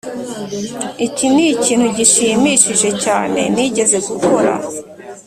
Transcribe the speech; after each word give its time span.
iki 1.05 1.25
nikintu 1.33 1.87
gishimishije 1.97 2.89
cyane 3.03 3.41
nigeze 3.53 3.97
gukora. 4.07 4.53